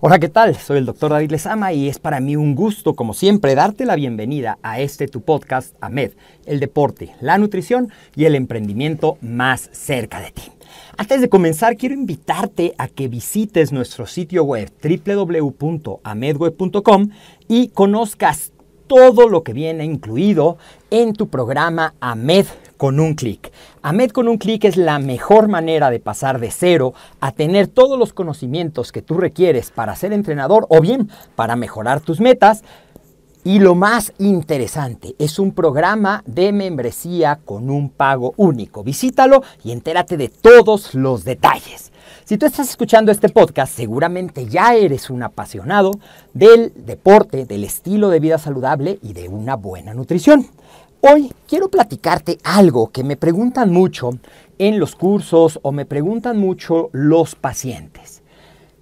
[0.00, 0.54] Hola, ¿qué tal?
[0.54, 3.96] Soy el doctor David Lezama y es para mí un gusto, como siempre, darte la
[3.96, 6.12] bienvenida a este tu podcast, AMED,
[6.46, 10.42] el deporte, la nutrición y el emprendimiento más cerca de ti.
[10.96, 17.08] Antes de comenzar, quiero invitarte a que visites nuestro sitio web www.amedweb.com
[17.48, 18.52] y conozcas
[18.86, 20.58] todo lo que viene incluido
[20.92, 22.46] en tu programa AMED
[22.78, 23.52] con un clic.
[23.82, 27.98] AMED con un clic es la mejor manera de pasar de cero a tener todos
[27.98, 32.62] los conocimientos que tú requieres para ser entrenador o bien para mejorar tus metas.
[33.44, 38.82] Y lo más interesante, es un programa de membresía con un pago único.
[38.82, 41.92] Visítalo y entérate de todos los detalles.
[42.24, 45.92] Si tú estás escuchando este podcast, seguramente ya eres un apasionado
[46.34, 50.46] del deporte, del estilo de vida saludable y de una buena nutrición.
[51.00, 54.10] Hoy quiero platicarte algo que me preguntan mucho
[54.58, 58.24] en los cursos o me preguntan mucho los pacientes.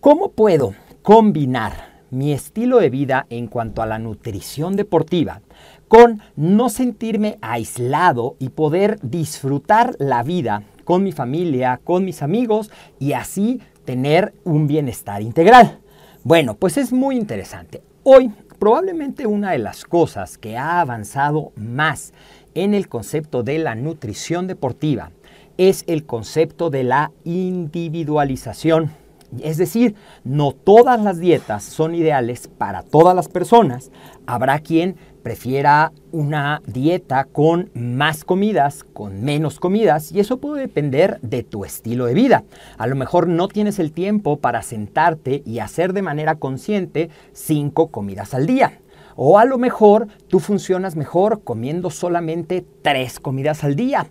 [0.00, 5.42] ¿Cómo puedo combinar mi estilo de vida en cuanto a la nutrición deportiva
[5.86, 12.70] con no sentirme aislado y poder disfrutar la vida con mi familia, con mis amigos
[12.98, 15.80] y así tener un bienestar integral.
[16.24, 17.82] Bueno, pues es muy interesante.
[18.02, 22.12] Hoy probablemente una de las cosas que ha avanzado más
[22.54, 25.10] en el concepto de la nutrición deportiva
[25.56, 28.92] es el concepto de la individualización.
[29.40, 33.90] Es decir, no todas las dietas son ideales para todas las personas.
[34.26, 34.96] Habrá quien
[35.28, 41.66] prefiera una dieta con más comidas, con menos comidas, y eso puede depender de tu
[41.66, 42.44] estilo de vida.
[42.78, 47.88] A lo mejor no tienes el tiempo para sentarte y hacer de manera consciente cinco
[47.88, 48.80] comidas al día.
[49.16, 54.06] O a lo mejor tú funcionas mejor comiendo solamente tres comidas al día.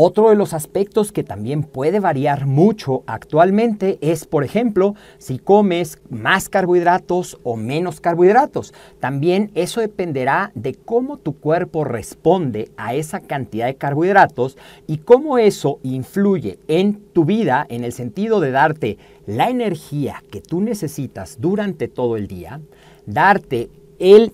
[0.00, 5.98] Otro de los aspectos que también puede variar mucho actualmente es, por ejemplo, si comes
[6.08, 8.72] más carbohidratos o menos carbohidratos.
[9.00, 14.56] También eso dependerá de cómo tu cuerpo responde a esa cantidad de carbohidratos
[14.86, 20.40] y cómo eso influye en tu vida en el sentido de darte la energía que
[20.40, 22.60] tú necesitas durante todo el día,
[23.04, 24.32] darte el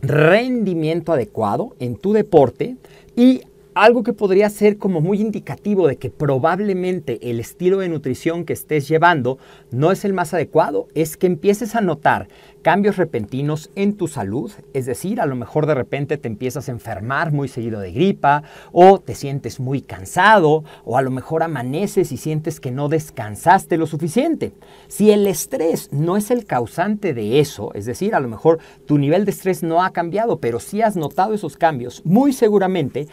[0.00, 2.78] rendimiento adecuado en tu deporte
[3.14, 3.42] y
[3.74, 8.52] algo que podría ser como muy indicativo de que probablemente el estilo de nutrición que
[8.52, 9.38] estés llevando
[9.70, 12.28] no es el más adecuado es que empieces a notar
[12.62, 16.72] cambios repentinos en tu salud, es decir, a lo mejor de repente te empiezas a
[16.72, 22.12] enfermar muy seguido de gripa o te sientes muy cansado o a lo mejor amaneces
[22.12, 24.52] y sientes que no descansaste lo suficiente.
[24.86, 28.96] Si el estrés no es el causante de eso, es decir, a lo mejor tu
[28.96, 33.08] nivel de estrés no ha cambiado, pero sí has notado esos cambios, muy seguramente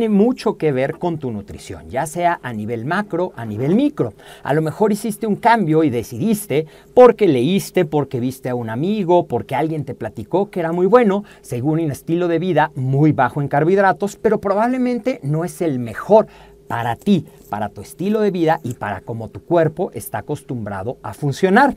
[0.00, 4.14] tiene mucho que ver con tu nutrición, ya sea a nivel macro, a nivel micro.
[4.42, 9.26] A lo mejor hiciste un cambio y decidiste porque leíste, porque viste a un amigo,
[9.26, 13.42] porque alguien te platicó que era muy bueno, según un estilo de vida muy bajo
[13.42, 16.28] en carbohidratos, pero probablemente no es el mejor
[16.70, 21.14] para ti, para tu estilo de vida y para cómo tu cuerpo está acostumbrado a
[21.14, 21.74] funcionar.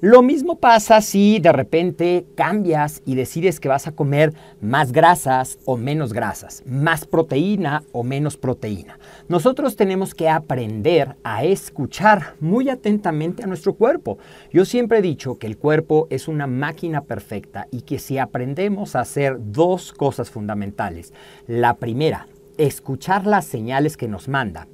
[0.00, 5.58] Lo mismo pasa si de repente cambias y decides que vas a comer más grasas
[5.64, 9.00] o menos grasas, más proteína o menos proteína.
[9.26, 14.18] Nosotros tenemos que aprender a escuchar muy atentamente a nuestro cuerpo.
[14.52, 18.94] Yo siempre he dicho que el cuerpo es una máquina perfecta y que si aprendemos
[18.94, 21.12] a hacer dos cosas fundamentales.
[21.48, 22.28] La primera,
[22.58, 24.66] escuchar las señales que nos manda.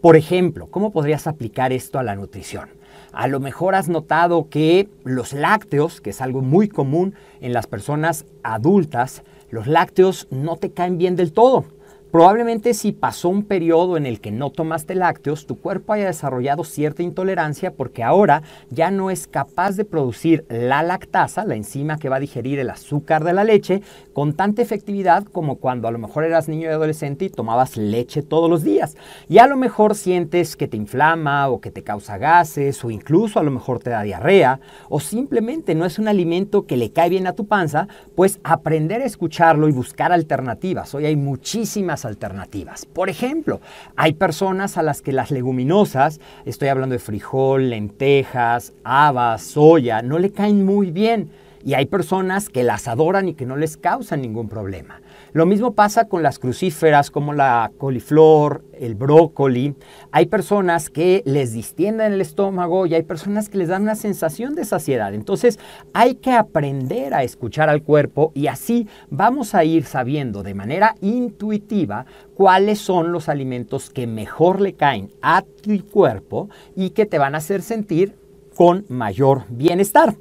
[0.00, 2.68] Por ejemplo, ¿cómo podrías aplicar esto a la nutrición?
[3.12, 7.66] A lo mejor has notado que los lácteos, que es algo muy común en las
[7.66, 11.64] personas adultas, los lácteos no te caen bien del todo.
[12.12, 16.62] Probablemente si pasó un periodo en el que no tomaste lácteos, tu cuerpo haya desarrollado
[16.62, 22.08] cierta intolerancia porque ahora ya no es capaz de producir la lactasa, la enzima que
[22.08, 23.82] va a digerir el azúcar de la leche,
[24.12, 28.22] con tanta efectividad como cuando a lo mejor eras niño y adolescente y tomabas leche
[28.22, 28.96] todos los días.
[29.28, 33.40] Y a lo mejor sientes que te inflama o que te causa gases o incluso
[33.40, 37.10] a lo mejor te da diarrea o simplemente no es un alimento que le cae
[37.10, 40.94] bien a tu panza, pues aprender a escucharlo y buscar alternativas.
[40.94, 42.84] Hoy hay muchísimas alternativas.
[42.86, 43.60] Por ejemplo,
[43.96, 50.18] hay personas a las que las leguminosas, estoy hablando de frijol, lentejas, habas, soya, no
[50.18, 51.30] le caen muy bien.
[51.64, 55.00] Y hay personas que las adoran y que no les causan ningún problema.
[55.32, 59.74] Lo mismo pasa con las crucíferas como la coliflor, el brócoli.
[60.12, 64.54] Hay personas que les distienden el estómago y hay personas que les dan una sensación
[64.54, 65.14] de saciedad.
[65.14, 65.58] Entonces
[65.92, 70.94] hay que aprender a escuchar al cuerpo y así vamos a ir sabiendo de manera
[71.00, 77.18] intuitiva cuáles son los alimentos que mejor le caen a tu cuerpo y que te
[77.18, 78.14] van a hacer sentir
[78.54, 80.14] con mayor bienestar.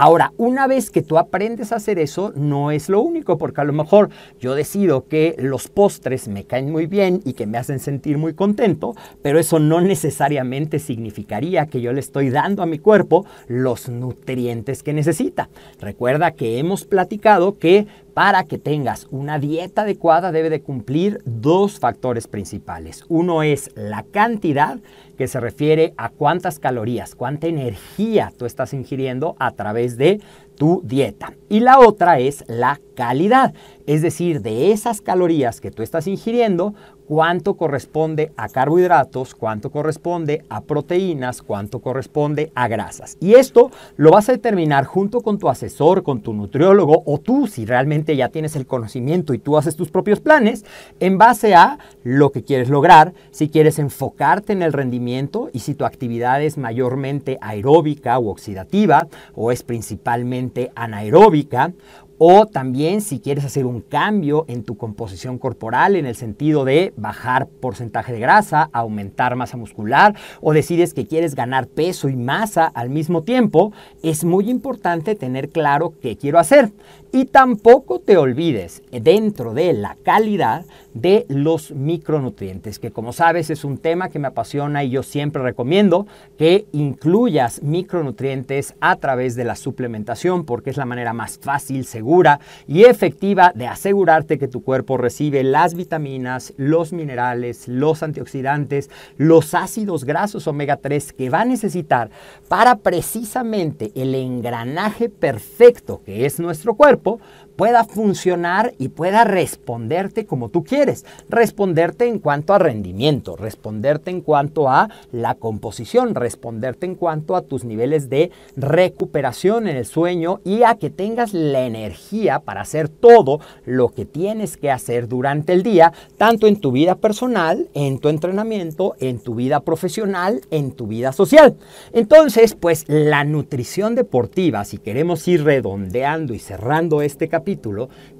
[0.00, 3.64] Ahora, una vez que tú aprendes a hacer eso, no es lo único, porque a
[3.64, 7.80] lo mejor yo decido que los postres me caen muy bien y que me hacen
[7.80, 12.78] sentir muy contento, pero eso no necesariamente significaría que yo le estoy dando a mi
[12.78, 15.48] cuerpo los nutrientes que necesita.
[15.80, 17.88] Recuerda que hemos platicado que
[18.18, 23.04] para que tengas una dieta adecuada debe de cumplir dos factores principales.
[23.06, 24.80] Uno es la cantidad,
[25.16, 30.20] que se refiere a cuántas calorías, cuánta energía tú estás ingiriendo a través de
[30.58, 31.32] tu dieta.
[31.48, 33.54] Y la otra es la calidad,
[33.86, 36.74] es decir, de esas calorías que tú estás ingiriendo,
[37.06, 43.16] cuánto corresponde a carbohidratos, cuánto corresponde a proteínas, cuánto corresponde a grasas.
[43.18, 47.46] Y esto lo vas a determinar junto con tu asesor, con tu nutriólogo o tú
[47.46, 50.66] si realmente ya tienes el conocimiento y tú haces tus propios planes
[51.00, 55.74] en base a lo que quieres lograr, si quieres enfocarte en el rendimiento y si
[55.74, 61.72] tu actividad es mayormente aeróbica o oxidativa o es principalmente anaeróbica
[62.18, 66.92] o también si quieres hacer un cambio en tu composición corporal en el sentido de
[66.96, 72.66] bajar porcentaje de grasa, aumentar masa muscular o decides que quieres ganar peso y masa
[72.66, 73.72] al mismo tiempo,
[74.02, 76.72] es muy importante tener claro qué quiero hacer.
[77.10, 83.64] Y tampoco te olvides dentro de la calidad de los micronutrientes, que como sabes es
[83.64, 86.06] un tema que me apasiona y yo siempre recomiendo
[86.36, 92.40] que incluyas micronutrientes a través de la suplementación porque es la manera más fácil, segura
[92.66, 99.54] y efectiva de asegurarte que tu cuerpo recibe las vitaminas, los minerales, los antioxidantes, los
[99.54, 102.10] ácidos grasos omega 3 que va a necesitar
[102.48, 107.20] para precisamente el engranaje perfecto que es nuestro cuerpo cuerpo
[107.58, 111.04] pueda funcionar y pueda responderte como tú quieres.
[111.28, 117.42] Responderte en cuanto a rendimiento, responderte en cuanto a la composición, responderte en cuanto a
[117.42, 122.88] tus niveles de recuperación en el sueño y a que tengas la energía para hacer
[122.88, 127.98] todo lo que tienes que hacer durante el día, tanto en tu vida personal, en
[127.98, 131.56] tu entrenamiento, en tu vida profesional, en tu vida social.
[131.92, 137.47] Entonces, pues la nutrición deportiva, si queremos ir redondeando y cerrando, este capítulo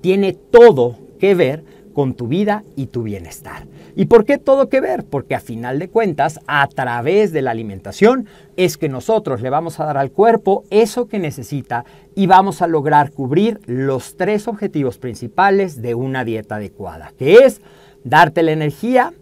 [0.00, 3.66] tiene todo que ver con tu vida y tu bienestar.
[3.97, 5.04] ¿Y por qué todo que ver?
[5.04, 9.80] Porque a final de cuentas, a través de la alimentación, es que nosotros le vamos
[9.80, 14.99] a dar al cuerpo eso que necesita y vamos a lograr cubrir los tres objetivos
[14.99, 17.61] principales de una dieta adecuada, que es
[18.04, 19.12] darte la energía,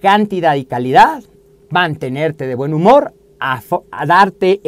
[0.00, 1.24] cantidad y calidad,
[1.70, 3.60] mantenerte de buen humor, a,
[4.06, 4.60] darte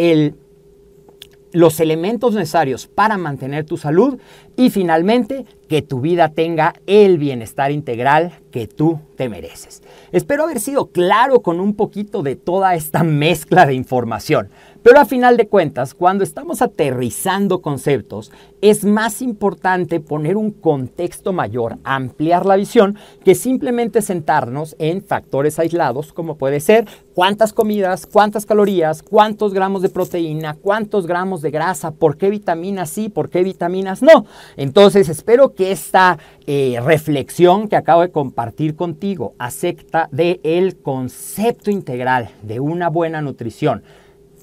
[1.52, 4.18] los elementos necesarios para mantener tu salud
[4.56, 9.82] Y finalmente, que tu vida tenga el bienestar integral que tú te mereces.
[10.12, 14.50] Espero haber sido claro con un poquito de toda esta mezcla de información.
[14.82, 21.32] Pero a final de cuentas, cuando estamos aterrizando conceptos, es más importante poner un contexto
[21.32, 28.06] mayor, ampliar la visión, que simplemente sentarnos en factores aislados, como puede ser cuántas comidas,
[28.06, 33.30] cuántas calorías, cuántos gramos de proteína, cuántos gramos de grasa, por qué vitaminas sí, por
[33.30, 34.26] qué vitaminas no.
[34.56, 41.70] Entonces, espero que esta eh, reflexión que acabo de compartir contigo acepta de el concepto
[41.70, 43.82] integral de una buena nutrición,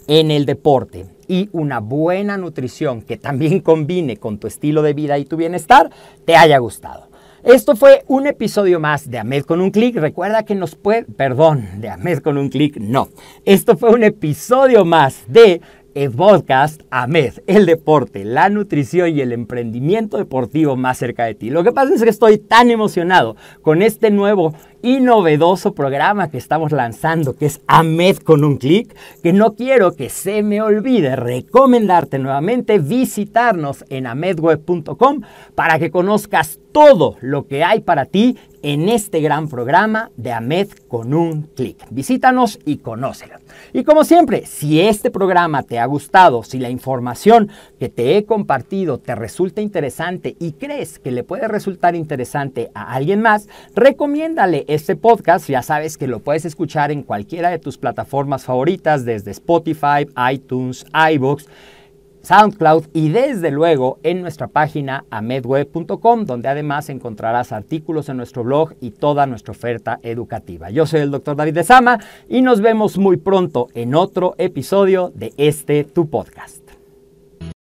[0.10, 5.20] en el deporte y una buena nutrición que también combine con tu estilo de vida
[5.20, 5.92] y tu bienestar,
[6.26, 7.08] te haya gustado.
[7.44, 9.96] Esto fue un episodio más de Amed con un clic.
[9.96, 13.08] Recuerda que nos puede, perdón, de Amed con un clic, no.
[13.46, 15.62] Esto fue un episodio más de
[15.96, 21.50] el podcast AMED, el deporte, la nutrición y el emprendimiento deportivo más cerca de ti.
[21.50, 26.38] Lo que pasa es que estoy tan emocionado con este nuevo y novedoso programa que
[26.38, 31.16] estamos lanzando, que es AMED con un clic, que no quiero que se me olvide
[31.16, 35.22] recomendarte nuevamente visitarnos en amedweb.com
[35.56, 40.70] para que conozcas todo lo que hay para ti en este gran programa de AMED
[40.88, 41.86] con un clic.
[41.90, 43.36] Visítanos y conócelo.
[43.74, 48.26] Y como siempre, si este programa te ha gustado, si la información que te he
[48.26, 54.66] compartido te resulta interesante y crees que le puede resultar interesante a alguien más, recomiéndale
[54.70, 55.50] este podcast.
[55.50, 60.86] Ya sabes que lo puedes escuchar en cualquiera de tus plataformas favoritas, desde Spotify, iTunes,
[61.14, 61.48] iBooks
[62.22, 68.74] SoundCloud y desde luego en nuestra página amedweb.com, donde además encontrarás artículos en nuestro blog
[68.82, 70.70] y toda nuestra oferta educativa.
[70.70, 75.12] Yo soy el doctor David de Sama y nos vemos muy pronto en otro episodio
[75.16, 76.59] de este tu podcast.